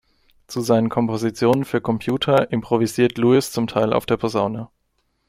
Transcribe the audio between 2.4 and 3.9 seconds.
improvisiert Lewis zum